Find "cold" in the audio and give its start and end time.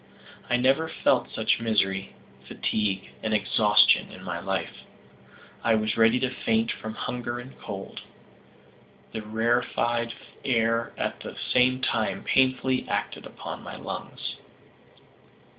7.59-8.01